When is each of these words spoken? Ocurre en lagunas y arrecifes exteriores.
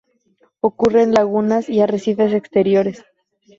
Ocurre 0.61 1.03
en 1.03 1.13
lagunas 1.13 1.69
y 1.69 1.81
arrecifes 1.81 2.33
exteriores. 2.33 3.03